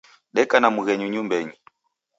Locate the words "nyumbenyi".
1.09-1.55